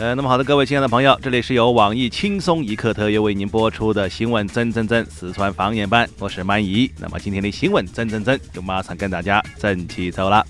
[0.00, 6.90] 呃，那么好的，各位亲爱的朋友，这里是由网易轻松一刻特约为您播出的新闻真真真四川方言版，我是满怡。
[6.98, 10.42] 那么今天的新闻真真真就马上跟大家整起走了。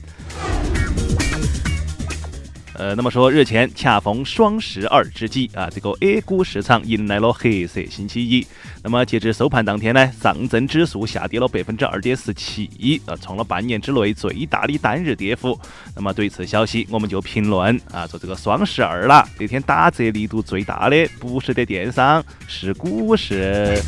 [2.80, 8.46] 呃，那么说，日前恰逢双十二之际啊，这个 A 股市场迎来了黑色星期一。
[8.82, 15.60] 那么截至收盘当天呢，上证指数下跌了百分之二点四七，啊，创了半年之内最大的单日跌幅。
[15.94, 23.78] 那么对此消息，我们就评论啊，说这个双十二了，那天打折力度最大的不是在电商，是股市。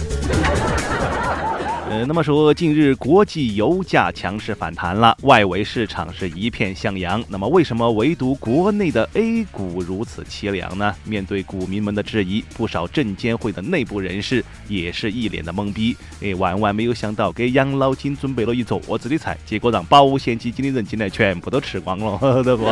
[1.92, 7.22] 呃，那么说，近日国际油价强势反弹了，外围市场是一片向阳。
[7.28, 10.94] 那么，为什么唯独国内的 A 股如此凄凉呢？
[11.04, 15.94] 面对股民们的质疑，不少证监会的内部人士也是一脸的懵逼。
[16.22, 22.64] 哎，万万没有想到，给养老金准备了一桌子的菜，结果让保险基金的人进来全部都吃光了， 对不？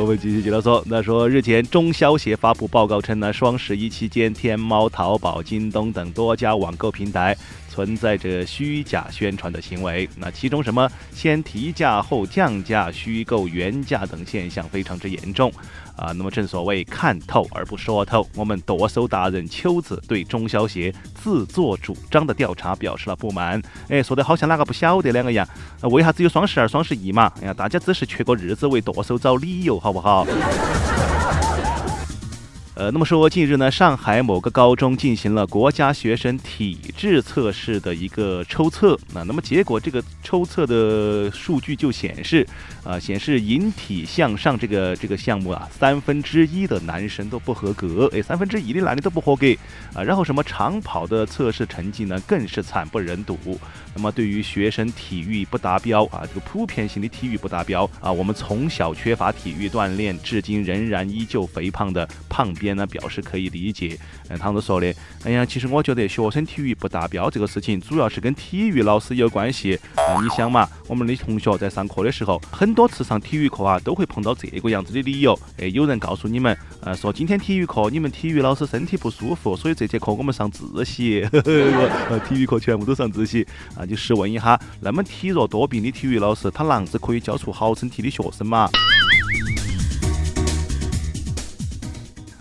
[0.00, 7.36] 我们继续接着说，那说日前中消协发布报告称呢，双十一期间，天猫、淘宝、京东等多家网购平台
[7.72, 10.06] 存在着虚假宣传的行为。
[10.18, 15.50] 那其中什么先提价后降价、虚构原价等现象非常之严重。
[15.96, 23.60] 啊，那么正所谓看透而不说透，我们剁手达人秋子对中消协自作主张的调查表示了不满。
[23.88, 25.46] 哎，说的好像哪个不晓得两个样。
[25.80, 27.32] 那为啥子有双十二、双十一嘛？
[27.40, 30.26] 哎呀，大家只是缺个日子为剁手找理由，好不好？
[32.74, 42.46] 呃，那么说，近日呢，上海某个高中进行了国家学生体质测试的一个抽测，那那么结果这个抽测的数据就显示，
[42.82, 49.46] 啊，显示引体向上这个这个项目啊，三分之一的男生都不合格，哎，三分之一的男的都不合格
[49.92, 53.38] 啊，然后什么长跑的测试成绩呢，更是惨不忍睹。
[53.94, 63.98] 那么对于学生体育不达标啊，这个普遍性的体育不达标啊，我们从小缺乏体育锻炼，至今仍然依旧肥胖的胖边呢，表示可以理解。
[64.28, 64.94] 嗯，他们说的，
[65.24, 69.78] 哎呀，其实我觉得学生体育不达标这个事情，主要是跟体育老师有关系。
[69.94, 75.38] 啊，你想嘛，我们的同学在上课的时候，很多次上体育课啊，都会碰到这个样子的理由。
[75.58, 81.26] 哎，有人告诉你们，呃，说今天体育课你们体育老师身体不舒服，所以这节课我们上自习。
[82.28, 83.46] 体育课全部都上自习。
[83.76, 88.68] 啊就试问一下，那么体弱多病的体育老师，他啷子可以教出好身体的学生嘛？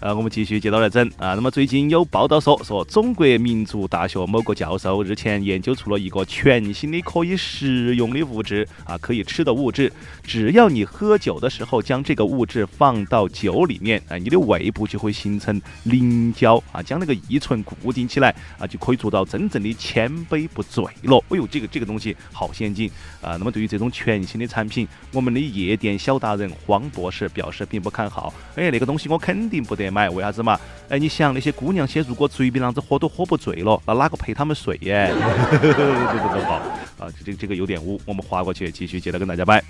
[0.02, 1.36] 呃，我们继续接着来整啊。
[1.36, 9.94] 那么最近有报道说，说中国民族大学某个教授日前研究出了一个全新的可以食用的物质啊，可以吃的物质。
[10.24, 21.24] 只要你喝酒的时候将这个物质放到酒里面啊，你的胃部就会形成凝胶啊，将那个乙醇固定起来啊，就可以做到真正的千杯不醉了。
[21.30, 22.90] 哎呦，这个这个东西好先进
[23.22, 23.38] 啊。
[23.38, 28.34] 那么对于这种全新的产品，我们的夜店小达人黄博士表示并不看好。
[28.56, 29.91] 哎，那个东西我肯定不得。
[29.92, 30.60] 买为啥子嘛？
[30.90, 35.14] 哎，你想那些姑娘些，如果随便啷子喝都喝不醉了，那哪个陪她们睡耶？
[35.62, 36.56] 这个好
[36.98, 39.64] 啊，这这个有点污，我们划过去，继续接着跟大家摆。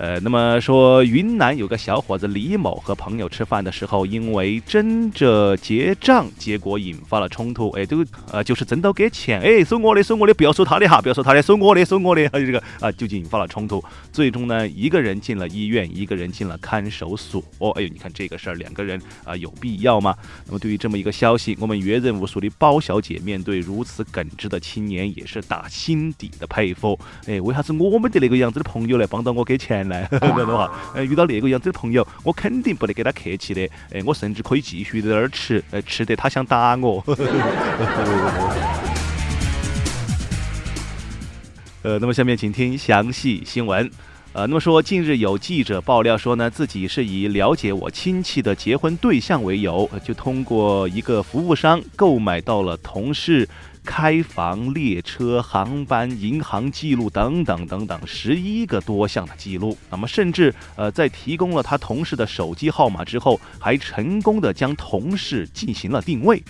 [0.00, 7.68] 呃，那么说云南有个小伙子李某和朋友吃饭的时候，因为争着结账，结果引发了冲突。
[7.72, 8.02] 哎，这个
[8.32, 13.84] 呃就是争到给钱，哎，收我的，收我的，不要收他的哈，不要收他的，收我的，收我的，还有这个啊，就引发了冲突。
[14.10, 17.42] 最终呢，一个人进了医院，一个人进了看守所。
[17.76, 20.16] 哎呦，你看这个事儿，两个人啊有必要吗？
[20.46, 26.98] 那么对于这么一个消息，我们阅人无数的包小姐面对如此耿直的青年，也是打心底的佩服。
[27.26, 29.89] 哎，为啥子我们的那个样子的朋友来帮到我给钱？
[29.90, 37.04] 来，这样的话，呃，遇到那个样子的朋友，我肯定不得给他客气的，哎，我甚至可以继续在那儿吃，哎，吃得他想打我。
[41.82, 43.90] 呃，那么下面请听详细新闻。
[44.32, 53.48] 呃，那么说，近日有记者爆料说呢，自己是以了解我亲戚的结婚对象为由，就通过一个服务商购买到了同事。
[53.82, 59.76] 开房、列车、航班、银行记录等等等等，十一个多项的记录。
[59.90, 66.42] 那么，甚至呃，在提供了他同事的手机号码之后，还成功的将同事进行了定位。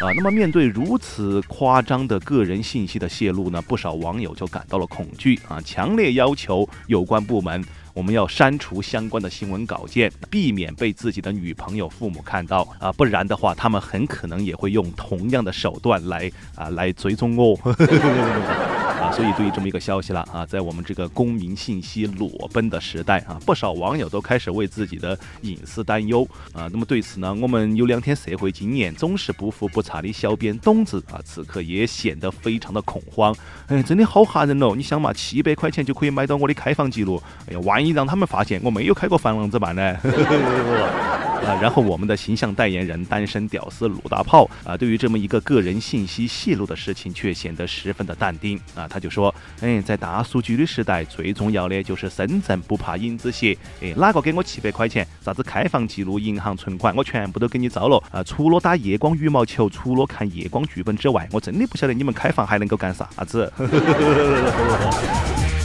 [0.00, 7.64] 啊，那么面对如此夸张的个人信息的泄露呢，不少网友就感到了恐惧啊，强烈要求有关部门。
[7.94, 17.56] 我们要删除相关的新闻稿件，避免被自己的女朋友、父母看到啊，不然的话，他们很可能也会用同样的手段来啊来追踪哦。
[19.14, 26.68] 所以，对于这么一个消息了啊，在我们这个公民信息裸奔的时代啊，不少网友都开始为自己的隐私担忧啊。
[26.72, 33.34] 那么对此呢，我们有两天社会经验总是不服不差的小编东子啊，此刻也显得非常的恐慌。
[33.68, 34.74] 哎，真的好吓人哦！
[34.76, 39.96] 你想嘛，七百块钱就可以买到我的开房记录，哎呀，万一让他们发现我没有开过房，啷子办呢？
[41.44, 48.88] 啊，然后我们的形象代言人单身屌丝鲁大炮啊，对于这么一个个人信息泄露的事情，却显得十分的淡定啊。
[48.88, 53.56] 他就说，哎，在大数据的时代，最重要的就是身正不怕影子斜。
[53.82, 58.22] 哎，哪个给我七百块钱，啥子开房记录、银行存款，我全部都给你招了啊！
[58.22, 63.52] 除了打夜光羽毛球，除了看夜光剧本之外，我真的不晓得你们开房还能够干啥子。